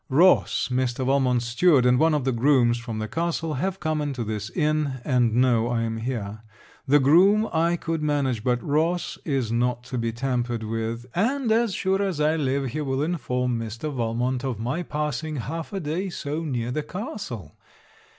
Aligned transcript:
Ross, 0.09 0.69
Mr. 0.71 1.05
Valmont's 1.05 1.45
steward, 1.45 1.85
and 1.85 1.99
one 1.99 2.15
of 2.15 2.23
the 2.25 2.31
grooms 2.31 2.79
from 2.79 2.97
the 2.97 3.07
castle 3.07 3.53
have 3.53 3.79
come 3.79 4.01
into 4.01 4.23
this 4.23 4.49
inn, 4.49 4.99
and 5.05 5.35
know 5.35 5.67
I 5.67 5.83
am 5.83 5.97
here. 5.97 6.39
The 6.87 6.97
groom 6.99 7.47
I 7.53 7.75
could 7.75 8.01
manage, 8.01 8.43
but 8.43 8.59
Ross 8.63 9.19
is 9.25 9.51
not 9.51 9.83
to 9.83 9.99
be 9.99 10.11
tampered 10.11 10.63
with; 10.63 11.05
and 11.13 11.51
as 11.51 11.75
sure 11.75 12.01
as 12.01 12.19
I 12.19 12.35
live, 12.35 12.69
he 12.71 12.81
will 12.81 13.03
inform 13.03 13.59
Mr. 13.59 13.93
Valmont 13.93 14.43
of 14.43 14.57
my 14.57 14.81
passing 14.81 15.35
half 15.35 15.71
a 15.71 15.79
day 15.79 16.09
so 16.09 16.43
near 16.43 16.71
the 16.71 16.81
castle. 16.81 17.55